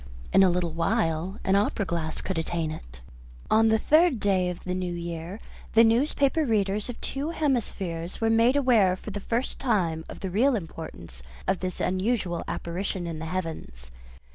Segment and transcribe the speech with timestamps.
[0.33, 3.01] In a little while an opera glass could attain it.
[3.51, 5.39] On the third day of the new year
[5.75, 10.31] the newspaper readers of two hemispheres were made aware for the first time of the
[10.31, 13.91] real importance of this unusual apparition in the heavens.